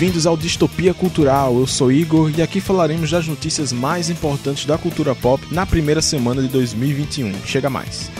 [0.00, 1.58] Bem-vindos ao Distopia Cultural.
[1.58, 6.00] Eu sou Igor e aqui falaremos das notícias mais importantes da cultura pop na primeira
[6.00, 7.34] semana de 2021.
[7.44, 8.10] Chega mais.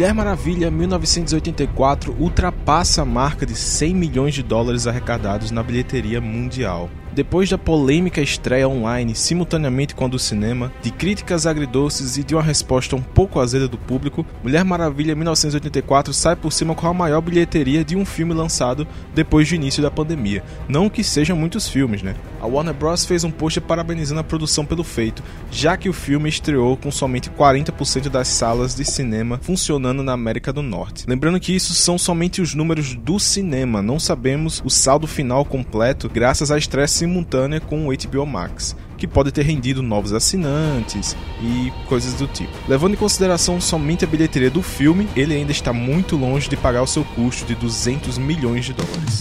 [0.00, 6.88] Mulher Maravilha 1984 ultrapassa a marca de 100 milhões de dólares arrecadados na bilheteria mundial.
[7.12, 12.34] Depois da polêmica estreia online simultaneamente com a do cinema, de críticas agridoces e de
[12.36, 16.94] uma resposta um pouco azeda do público, Mulher Maravilha 1984 sai por cima com a
[16.94, 20.44] maior bilheteria de um filme lançado depois do início da pandemia.
[20.68, 22.14] Não que sejam muitos filmes, né?
[22.40, 23.04] A Warner Bros.
[23.04, 27.28] fez um post parabenizando a produção pelo feito, já que o filme estreou com somente
[27.28, 31.04] 40% das salas de cinema funcionando na América do Norte.
[31.08, 36.08] Lembrando que isso são somente os números do cinema, não sabemos o saldo final completo
[36.08, 41.72] graças à estresse simultânea com o HBO Max, que pode ter rendido novos assinantes e
[41.86, 42.52] coisas do tipo.
[42.68, 46.82] Levando em consideração somente a bilheteria do filme, ele ainda está muito longe de pagar
[46.82, 49.18] o seu custo de 200 milhões de dólares.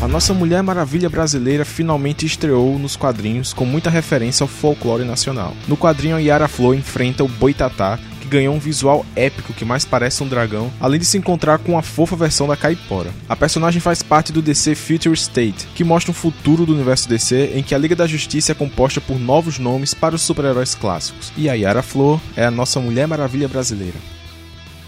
[0.00, 5.54] A nossa Mulher Maravilha brasileira finalmente estreou nos quadrinhos com muita referência ao folclore nacional.
[5.68, 8.00] No quadrinho, Yara Flor enfrenta o Boitatá,
[8.32, 11.82] ganhou um visual épico que mais parece um dragão, além de se encontrar com a
[11.82, 13.10] fofa versão da Caipora.
[13.28, 17.52] A personagem faz parte do DC Future State, que mostra um futuro do universo DC
[17.54, 21.30] em que a Liga da Justiça é composta por novos nomes para os super-heróis clássicos.
[21.36, 23.98] E a Yara Flor é a nossa Mulher Maravilha brasileira.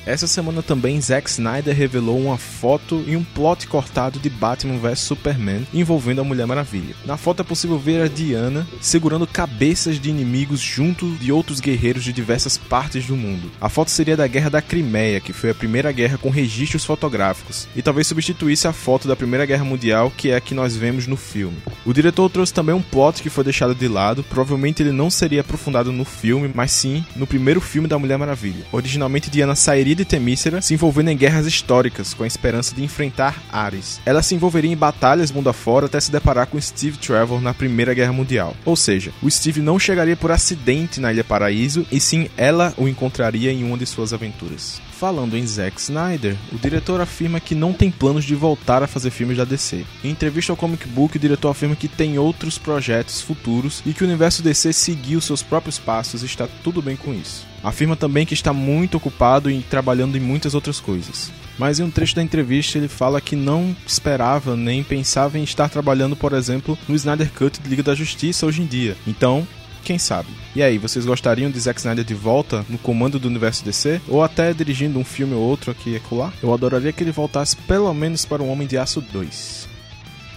[0.06, 5.00] Essa semana também Zack Snyder revelou uma foto e um plot cortado de Batman vs
[5.00, 6.94] Superman envolvendo a Mulher Maravilha.
[7.06, 12.04] Na foto é possível ver a Diana segurando cabeças de inimigos junto de outros guerreiros
[12.04, 13.50] de diversas partes do mundo.
[13.58, 17.66] A foto seria da Guerra da Crimeia, que foi a primeira guerra com registros fotográficos,
[17.74, 21.06] e talvez substituísse a foto da Primeira Guerra Mundial, que é a que nós vemos
[21.06, 21.56] no filme.
[21.84, 25.40] O diretor trouxe também um plot que foi deixado de lado, provavelmente ele não seria
[25.40, 28.66] aprofundado no filme, mas sim no primeiro filme da Mulher Maravilha.
[28.70, 33.42] Originalmente Diana sairia de Temícera se envolvendo em guerras históricas com a esperança de enfrentar
[33.52, 34.00] Ares.
[34.04, 37.94] Ela se envolveria em batalhas mundo afora até se deparar com Steve Trevor na Primeira
[37.94, 38.56] Guerra Mundial.
[38.64, 42.88] Ou seja, o Steve não chegaria por acidente na Ilha Paraíso e sim ela o
[42.88, 44.80] encontraria em uma de suas aventuras.
[44.98, 49.10] Falando em Zack Snyder, o diretor afirma que não tem planos de voltar a fazer
[49.10, 49.84] filmes da DC.
[50.02, 54.02] Em entrevista ao Comic Book, o diretor afirma que tem outros projetos futuros e que
[54.02, 57.53] o universo DC seguiu seus próprios passos e está tudo bem com isso.
[57.64, 61.32] Afirma também que está muito ocupado e trabalhando em muitas outras coisas.
[61.58, 65.68] Mas em um trecho da entrevista ele fala que não esperava nem pensava em estar
[65.68, 68.96] trabalhando, por exemplo, no Snyder Cut de Liga da Justiça hoje em dia.
[69.06, 69.46] Então,
[69.84, 70.28] quem sabe?
[70.56, 74.00] E aí, vocês gostariam de Zack Snyder de volta no comando do universo DC?
[74.08, 76.32] Ou até dirigindo um filme ou outro aqui e acolá?
[76.42, 79.73] Eu adoraria que ele voltasse pelo menos para o Homem de Aço 2.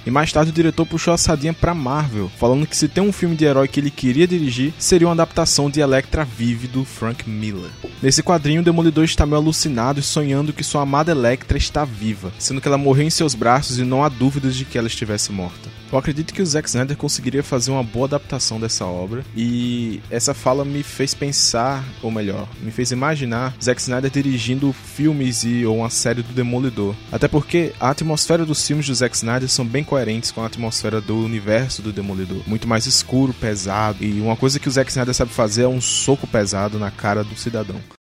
[0.07, 3.11] E mais tarde o diretor puxou a sardinha pra Marvel, falando que se tem um
[3.11, 7.29] filme de herói que ele queria dirigir, seria uma adaptação de Electra Vive do Frank
[7.29, 7.69] Miller.
[8.01, 12.31] Nesse quadrinho, o Demolidor está meio alucinado e sonhando que sua amada Electra está viva,
[12.39, 15.29] sendo que ela morreu em seus braços e não há dúvidas de que ela estivesse
[15.33, 15.69] morta.
[15.91, 20.33] Eu acredito que o Zack Snyder conseguiria fazer uma boa adaptação dessa obra e essa
[20.33, 25.77] fala me fez pensar, ou melhor, me fez imaginar Zack Snyder dirigindo filmes e ou
[25.77, 26.93] uma série do Demolidor.
[27.09, 30.99] Até porque a atmosfera dos filmes do Zack Snyder são bem coerentes com a atmosfera
[30.99, 35.13] do universo do Demolidor, muito mais escuro, pesado e uma coisa que o Zack Snyder
[35.13, 37.96] sabe fazer é um soco pesado na cara do cidadão.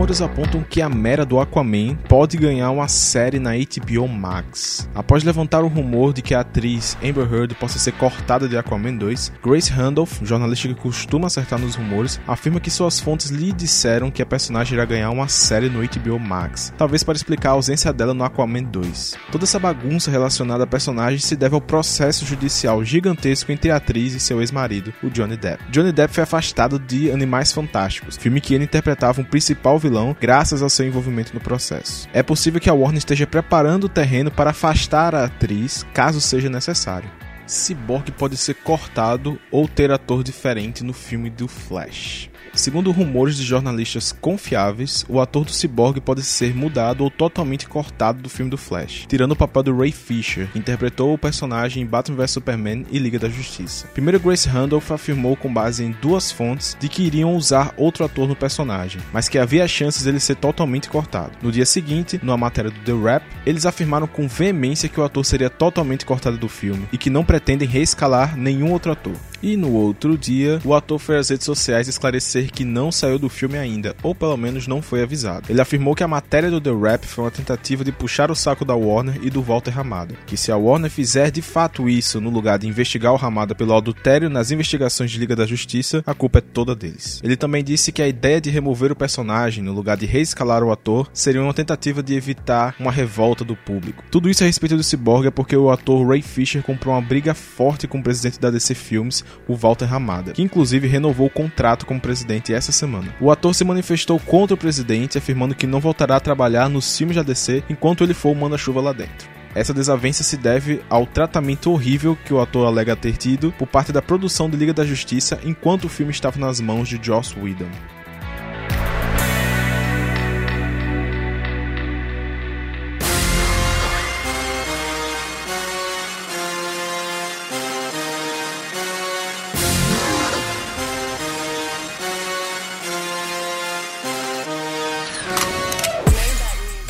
[0.00, 4.88] Rumores apontam que a Mera do Aquaman pode ganhar uma série na HBO Max.
[4.94, 8.96] Após levantar o rumor de que a atriz Amber Heard possa ser cortada de Aquaman
[8.96, 14.10] 2, Grace Randolph, jornalista que costuma acertar nos rumores, afirma que suas fontes lhe disseram
[14.10, 17.92] que a personagem irá ganhar uma série no HBO Max, talvez para explicar a ausência
[17.92, 19.18] dela no Aquaman 2.
[19.30, 24.14] Toda essa bagunça relacionada à personagem se deve ao processo judicial gigantesco entre a atriz
[24.14, 25.62] e seu ex-marido, o Johnny Depp.
[25.70, 30.16] Johnny Depp foi afastado de Animais Fantásticos, filme que ele interpretava um principal principal vilão
[30.18, 32.08] graças ao seu envolvimento no processo.
[32.12, 36.48] É possível que a Warner esteja preparando o terreno para afastar a atriz caso seja
[36.48, 37.10] necessário.
[37.50, 42.30] Cyborg pode ser cortado ou ter ator diferente no filme do Flash.
[42.52, 48.20] Segundo rumores de jornalistas confiáveis, o ator do Cyborg pode ser mudado ou totalmente cortado
[48.20, 51.86] do filme do Flash, tirando o papel do Ray Fisher, que interpretou o personagem em
[51.86, 53.86] Batman vs Superman e Liga da Justiça.
[53.94, 58.26] Primeiro, Grace Randolph afirmou com base em duas fontes de que iriam usar outro ator
[58.26, 61.32] no personagem, mas que havia chances dele ser totalmente cortado.
[61.40, 65.24] No dia seguinte, numa matéria do The Rap, eles afirmaram com veemência que o ator
[65.24, 69.14] seria totalmente cortado do filme e que não pretendem reescalar nenhum outro ator.
[69.42, 73.30] E no outro dia, o ator foi às redes sociais esclarecer que não saiu do
[73.30, 75.46] filme ainda, ou pelo menos não foi avisado.
[75.48, 78.66] Ele afirmou que a matéria do The Rap foi uma tentativa de puxar o saco
[78.66, 82.28] da Warner e do Walter Ramada, que se a Warner fizer de fato isso no
[82.28, 86.38] lugar de investigar o Ramada pelo adultério nas investigações de Liga da Justiça, a culpa
[86.38, 87.20] é toda deles.
[87.24, 90.70] Ele também disse que a ideia de remover o personagem no lugar de reescalar o
[90.70, 94.04] ator seria uma tentativa de evitar uma revolta do público.
[94.10, 97.32] Tudo isso a respeito do Cyborg é porque o ator Ray Fisher comprou uma briga
[97.32, 101.86] forte com o presidente da DC Films o Walter Ramada, que inclusive renovou o contrato
[101.86, 103.14] como presidente essa semana.
[103.20, 107.16] O ator se manifestou contra o presidente, afirmando que não voltará a trabalhar nos filmes
[107.16, 109.28] da DC enquanto ele for o manda-chuva lá dentro.
[109.54, 113.90] Essa desavença se deve ao tratamento horrível que o ator alega ter tido por parte
[113.90, 117.70] da produção de Liga da Justiça enquanto o filme estava nas mãos de Joss Whedon.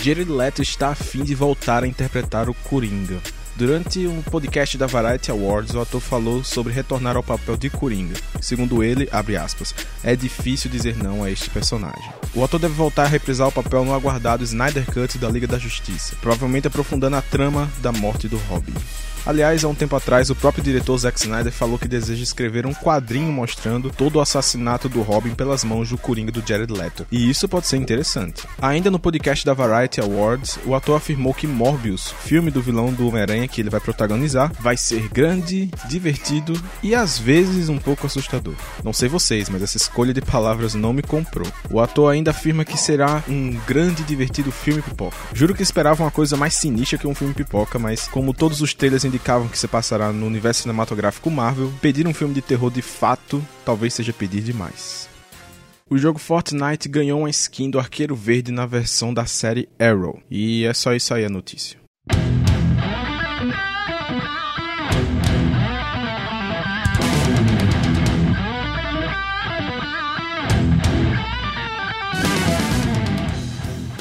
[0.03, 3.19] Jared Leto está a fim de voltar a interpretar o Coringa.
[3.55, 8.15] Durante um podcast da Variety Awards, o ator falou sobre retornar ao papel de Coringa.
[8.41, 12.11] Segundo ele, aspas, é difícil dizer não a este personagem.
[12.35, 15.59] O ator deve voltar a reprisar o papel no aguardado Snyder Cut da Liga da
[15.59, 18.73] Justiça, provavelmente aprofundando a trama da morte do Robin.
[19.27, 22.75] Aliás, há um tempo atrás, o próprio diretor Zack Snyder falou que deseja escrever um
[22.75, 27.07] quadrinho mostrando todo o assassinato do Robin pelas mãos do Coringa do Jared Leto.
[27.11, 28.47] E isso pode ser interessante.
[28.61, 33.09] Ainda no podcast da Variety Awards, o ator afirmou que Morbius, filme do vilão do
[33.09, 38.55] Homem-Aranha que ele vai protagonizar, vai ser grande, divertido e às vezes um pouco assustador.
[38.83, 41.47] Não sei vocês, mas essa escolha de palavras não me comprou.
[41.71, 45.17] O ator ainda afirma que será um grande e divertido filme pipoca.
[45.33, 48.75] Juro que esperava uma coisa mais sinistra que um filme pipoca, mas como todos os
[48.75, 52.81] trailers indicavam que se passará no universo cinematográfico Marvel, pedir um filme de terror de
[52.81, 55.09] fato talvez seja pedir demais.
[55.91, 60.23] O jogo Fortnite ganhou uma skin do Arqueiro Verde na versão da série Arrow.
[60.31, 61.79] E é só isso aí a notícia.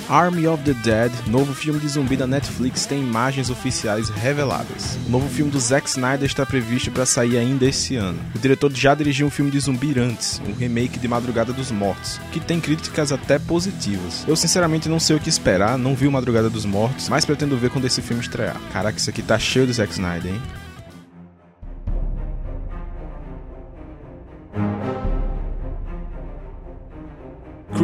[0.09, 4.97] Army of the Dead, novo filme de zumbi da Netflix, tem imagens oficiais reveladas.
[5.05, 8.17] O novo filme do Zack Snyder está previsto para sair ainda esse ano.
[8.33, 12.19] O diretor já dirigiu um filme de zumbi antes, um remake de Madrugada dos Mortos,
[12.31, 14.25] que tem críticas até positivas.
[14.27, 17.69] Eu sinceramente não sei o que esperar, não vi Madrugada dos Mortos, mas pretendo ver
[17.69, 18.59] quando esse filme estrear.
[18.73, 20.41] Caraca, isso aqui tá cheio do Zack Snyder, hein?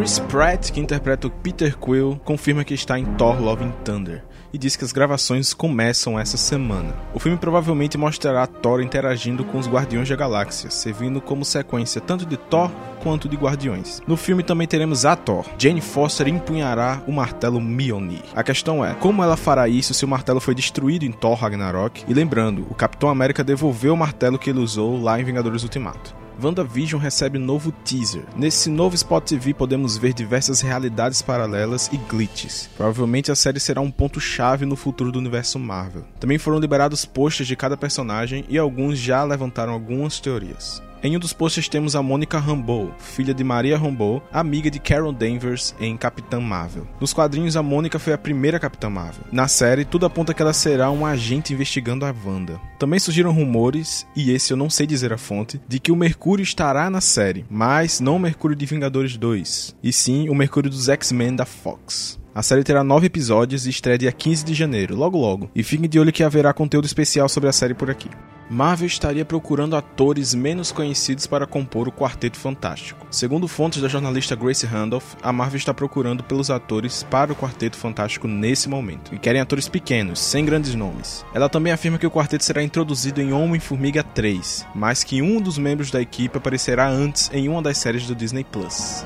[0.05, 4.23] Chris Pratt, que interpreta o Peter Quill, confirma que está em Thor Love and Thunder
[4.53, 6.95] e diz que as gravações começam essa semana.
[7.11, 12.23] O filme provavelmente mostrará Thor interagindo com os Guardiões da Galáxia, servindo como sequência tanto
[12.23, 12.69] de Thor
[13.01, 13.99] quanto de Guardiões.
[14.05, 15.43] No filme também teremos a Thor.
[15.57, 18.21] Jane Foster empunhará o martelo Mjolnir.
[18.35, 22.05] A questão é, como ela fará isso se o martelo foi destruído em Thor Ragnarok?
[22.07, 26.24] E lembrando, o Capitão América devolveu o martelo que ele usou lá em Vingadores Ultimato.
[26.41, 28.23] WandaVision recebe novo teaser.
[28.35, 32.69] Nesse novo Spot TV podemos ver diversas realidades paralelas e glitches.
[32.75, 36.03] Provavelmente a série será um ponto-chave no futuro do universo Marvel.
[36.19, 40.83] Também foram liberados posters de cada personagem e alguns já levantaram algumas teorias.
[41.05, 45.11] Em um dos posts temos a Mônica Rambeau, filha de Maria Rambeau, amiga de Carol
[45.11, 46.87] Danvers em Capitã Marvel.
[46.99, 49.23] Nos quadrinhos, a Mônica foi a primeira Capitã Marvel.
[49.31, 52.59] Na série, tudo aponta que ela será um agente investigando a Wanda.
[52.79, 56.41] Também surgiram rumores, e esse eu não sei dizer a fonte, de que o Mercúrio
[56.41, 60.89] estará na série, mas não o Mercúrio de Vingadores 2, e sim o Mercúrio dos
[60.89, 62.19] X-Men da Fox.
[62.33, 65.51] A série terá nove episódios e estreia dia 15 de janeiro, logo logo.
[65.53, 68.09] E fiquem de olho que haverá conteúdo especial sobre a série por aqui.
[68.49, 73.07] Marvel estaria procurando atores menos conhecidos para compor o Quarteto Fantástico.
[73.09, 77.77] Segundo fontes da jornalista Grace Randolph, a Marvel está procurando pelos atores para o Quarteto
[77.77, 81.25] Fantástico nesse momento, e querem atores pequenos, sem grandes nomes.
[81.33, 85.57] Ela também afirma que o quarteto será introduzido em Homem-Formiga 3, mas que um dos
[85.57, 89.03] membros da equipe aparecerá antes em uma das séries do Disney Plus.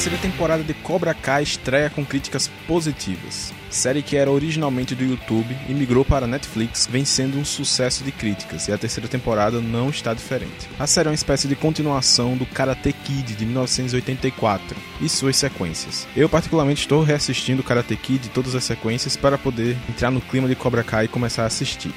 [0.00, 3.52] Terceira temporada de Cobra Kai estreia com críticas positivas.
[3.68, 8.10] Série que era originalmente do YouTube e migrou para Netflix, vem sendo um sucesso de
[8.10, 10.70] críticas, e a terceira temporada não está diferente.
[10.78, 16.08] A série é uma espécie de continuação do Karate Kid de 1984 e suas sequências.
[16.16, 20.54] Eu, particularmente, estou reassistindo Karate Kid todas as sequências para poder entrar no clima de
[20.54, 21.92] Cobra Kai e começar a assistir.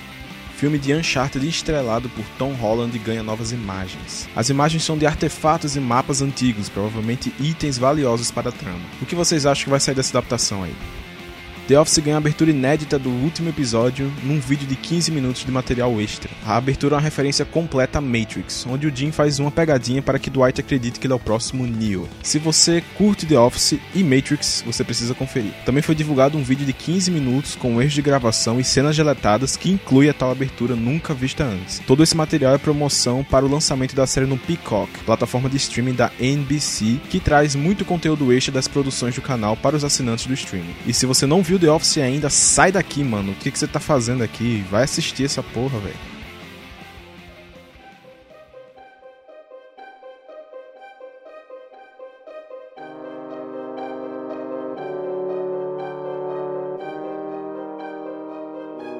[0.63, 4.29] Filme de Uncharted estrelado por Tom Holland ganha novas imagens.
[4.33, 8.79] As imagens são de artefatos e mapas antigos, provavelmente itens valiosos para a trama.
[9.01, 10.73] O que vocês acham que vai sair dessa adaptação aí?
[11.65, 15.51] The Office ganha a abertura inédita do último episódio num vídeo de 15 minutos de
[15.51, 16.29] material extra.
[16.45, 20.19] A abertura é uma referência completa a Matrix, onde o Jim faz uma pegadinha para
[20.19, 22.09] que Dwight acredite que ele é o próximo Neo.
[22.21, 25.53] Se você curte The Office e Matrix, você precisa conferir.
[25.65, 29.55] Também foi divulgado um vídeo de 15 minutos com erros de gravação e cenas deletadas
[29.55, 31.79] que inclui a tal abertura nunca vista antes.
[31.87, 35.93] Todo esse material é promoção para o lançamento da série no Peacock, plataforma de streaming
[35.93, 40.33] da NBC, que traz muito conteúdo extra das produções do canal para os assinantes do
[40.33, 40.75] streaming.
[40.85, 43.31] E se você não viu viu The Office ainda, sai daqui, mano.
[43.31, 44.65] O que, que você tá fazendo aqui?
[44.71, 46.13] Vai assistir essa porra, velho.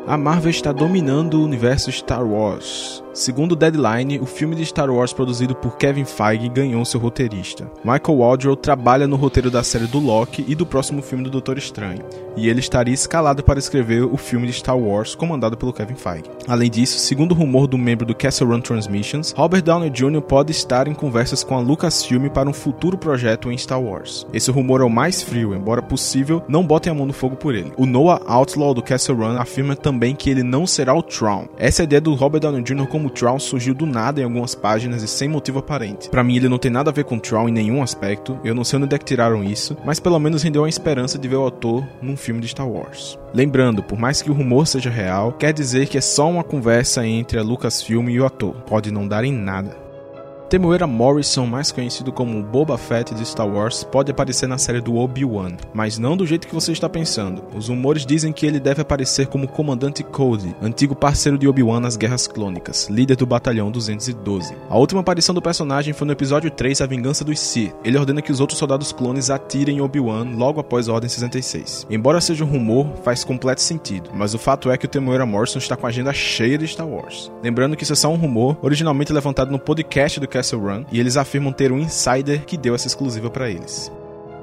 [0.05, 3.02] A Marvel está dominando o universo Star Wars.
[3.13, 7.69] Segundo Deadline, o filme de Star Wars produzido por Kevin Feige ganhou seu roteirista.
[7.83, 11.59] Michael Waldron trabalha no roteiro da série do Loki e do próximo filme do Doutor
[11.59, 12.03] Estranho,
[12.35, 16.23] e ele estaria escalado para escrever o filme de Star Wars comandado pelo Kevin Feige.
[16.47, 20.21] Além disso, segundo o rumor do membro do Castle Run Transmissions, Robert Downey Jr.
[20.21, 24.25] pode estar em conversas com a Lucasfilm para um futuro projeto em Star Wars.
[24.33, 27.53] Esse rumor é o mais frio, embora possível, não botem a mão no fogo por
[27.53, 27.73] ele.
[27.77, 31.47] O Noah Outlaw do Castle Run afirma também que ele não será o Tron.
[31.59, 32.87] Essa é a ideia do Robert Downey Jr.
[32.87, 36.09] como como Troll surgiu do nada em algumas páginas e sem motivo aparente.
[36.09, 38.63] Para mim, ele não tem nada a ver com Troll em nenhum aspecto, eu não
[38.63, 41.41] sei onde é que tiraram isso, mas pelo menos rendeu a esperança de ver o
[41.41, 43.19] autor num filme de Star Wars.
[43.33, 47.05] Lembrando, por mais que o rumor seja real, quer dizer que é só uma conversa
[47.05, 49.82] entre a Lucasfilm e o ator, pode não dar em nada.
[50.53, 54.97] Temuera Morrison, mais conhecido como Boba Fett de Star Wars, pode aparecer na série do
[54.97, 57.43] Obi-Wan, mas não do jeito que você está pensando.
[57.55, 61.97] Os rumores dizem que ele deve aparecer como Comandante Cody, antigo parceiro de Obi-Wan nas
[61.97, 64.53] Guerras Clônicas, líder do Batalhão 212.
[64.69, 67.73] A última aparição do personagem foi no episódio 3, A Vingança dos Sith.
[67.83, 71.87] Ele ordena que os outros soldados clones atirem Obi-Wan logo após a Ordem 66.
[71.89, 75.57] Embora seja um rumor, faz completo sentido, mas o fato é que o Temuera Morrison
[75.57, 77.31] está com a agenda cheia de Star Wars.
[77.41, 80.99] Lembrando que isso é só um rumor, originalmente levantado no podcast do Castle Run, e
[80.99, 83.89] eles afirmam ter um insider que deu essa exclusiva para eles.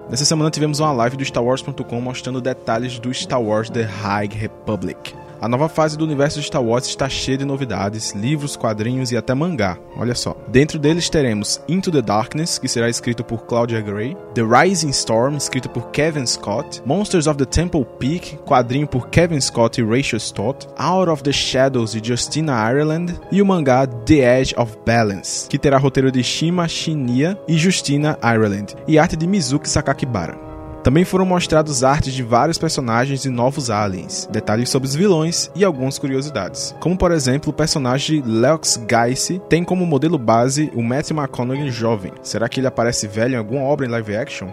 [0.08, 5.14] Nessa semana tivemos uma live do StarWars.com mostrando detalhes do Star Wars The High Republic.
[5.40, 9.16] A nova fase do universo de Star Wars está cheia de novidades, livros, quadrinhos e
[9.16, 9.78] até mangá.
[9.96, 10.36] Olha só.
[10.48, 15.36] Dentro deles teremos Into the Darkness, que será escrito por Claudia Gray, The Rising Storm,
[15.36, 20.18] escrito por Kevin Scott, Monsters of the Temple Peak, quadrinho por Kevin Scott e Rachel
[20.18, 25.48] Stott, Out of the Shadows de Justina Ireland e o mangá The Edge of Balance,
[25.48, 30.49] que terá roteiro de Shima Shinya e Justina Ireland e arte de Mizuki Sakakibara.
[30.82, 35.64] Também foram mostrados artes de vários personagens e novos aliens, detalhes sobre os vilões e
[35.64, 36.74] algumas curiosidades.
[36.80, 42.12] Como por exemplo, o personagem Lex Geisse tem como modelo base o Matthew McConaughey jovem.
[42.22, 44.48] Será que ele aparece velho em alguma obra em live action?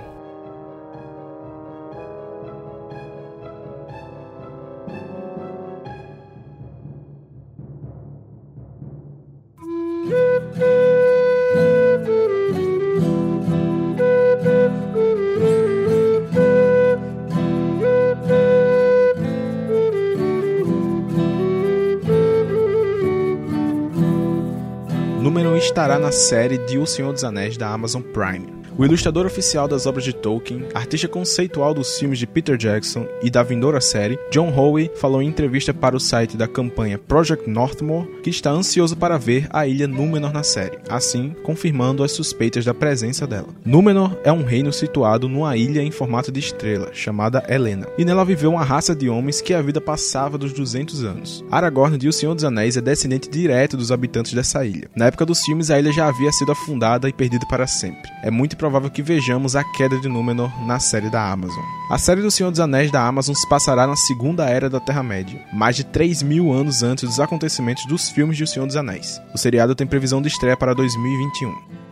[25.78, 28.57] Estará na série de O Senhor dos Anéis da Amazon Prime.
[28.78, 33.30] O ilustrador oficial das obras de Tolkien, artista conceitual dos filmes de Peter Jackson e
[33.30, 38.08] da vindoura série, John Howe falou em entrevista para o site da campanha Project Northmore
[38.22, 42.74] que está ansioso para ver a ilha Númenor na série, assim confirmando as suspeitas da
[42.74, 43.48] presença dela.
[43.66, 48.24] Númenor é um reino situado numa ilha em formato de estrela, chamada Helena, e nela
[48.24, 51.44] viveu uma raça de homens que a vida passava dos 200 anos.
[51.50, 54.88] Aragorn de O Senhor dos Anéis é descendente direto dos habitantes dessa ilha.
[54.96, 58.12] Na época dos filmes, a ilha já havia sido afundada e perdida para sempre.
[58.22, 61.64] É muito provável que vejamos a queda de Númenor na série da Amazon.
[61.90, 65.40] A série do Senhor dos Anéis da Amazon se passará na Segunda Era da Terra-média,
[65.54, 69.22] mais de 3 mil anos antes dos acontecimentos dos filmes de O Senhor dos Anéis.
[69.34, 71.87] O seriado tem previsão de estreia para 2021.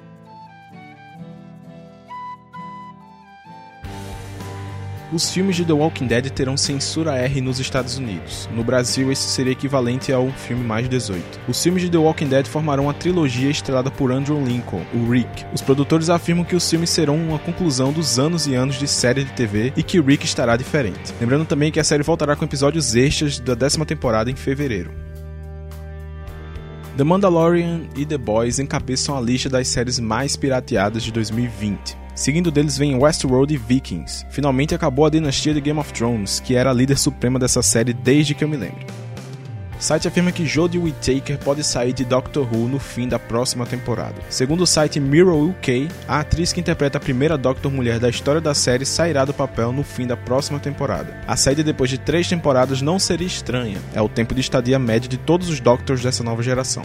[5.16, 8.50] Os filmes de The Walking Dead terão censura R nos Estados Unidos.
[8.54, 11.24] No Brasil, esse seria equivalente a um filme mais 18.
[11.48, 15.46] Os filmes de The Walking Dead formarão uma trilogia estrelada por Andrew Lincoln, o Rick.
[15.54, 19.24] Os produtores afirmam que os filmes serão uma conclusão dos anos e anos de série
[19.24, 21.14] de TV e que Rick estará diferente.
[21.22, 24.92] Lembrando também que a série voltará com episódios extras da décima temporada em fevereiro.
[26.98, 32.04] The Mandalorian e The Boys encabeçam a lista das séries mais pirateadas de 2020.
[32.16, 34.26] Seguindo deles vem Westworld e Vikings.
[34.30, 37.92] Finalmente acabou a dinastia de Game of Thrones, que era a líder suprema dessa série
[37.92, 38.86] desde que eu me lembro.
[39.78, 43.66] O site afirma que Jodie Whittaker pode sair de Doctor Who no fim da próxima
[43.66, 44.16] temporada.
[44.30, 48.40] Segundo o site Mirror UK, a atriz que interpreta a primeira Doctor mulher da história
[48.40, 51.20] da série sairá do papel no fim da próxima temporada.
[51.28, 55.10] A saída depois de três temporadas não seria estranha, é o tempo de estadia médio
[55.10, 56.84] de todos os Doctors dessa nova geração.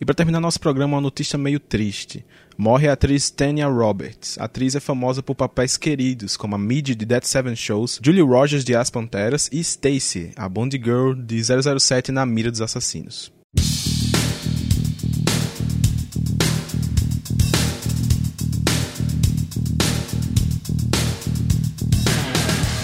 [0.00, 2.24] E para terminar nosso programa, uma notícia meio triste.
[2.56, 4.38] Morre a atriz Tanya Roberts.
[4.38, 8.22] A atriz é famosa por papéis queridos, como a Mid de Dead Seven Shows, Julie
[8.22, 13.30] Rogers de As Panteras e Stacy, a Bond Girl de 007 na mira dos assassinos.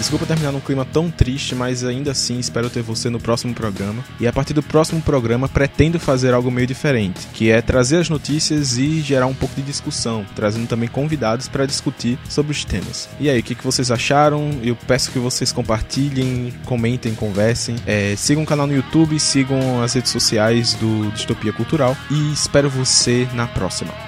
[0.07, 4.01] Desculpa terminar num clima tão triste, mas ainda assim espero ter você no próximo programa.
[4.21, 8.09] E a partir do próximo programa pretendo fazer algo meio diferente, que é trazer as
[8.09, 13.09] notícias e gerar um pouco de discussão, trazendo também convidados para discutir sobre os temas.
[13.19, 14.51] E aí, o que, vocês acharam?
[14.63, 17.75] Eu peço que vocês compartilhem, comentem, conversem.
[17.85, 22.69] É, sigam o canal no YouTube, sigam as redes sociais do Distopia Cultural e espero
[22.69, 24.06] você na próxima.